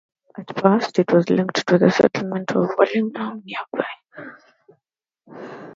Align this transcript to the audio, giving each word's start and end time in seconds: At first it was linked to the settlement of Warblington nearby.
At 0.35 0.59
first 0.59 0.97
it 0.97 1.11
was 1.13 1.29
linked 1.29 1.67
to 1.67 1.77
the 1.77 1.91
settlement 1.91 2.49
of 2.55 2.69
Warblington 2.75 3.43
nearby. 3.45 3.85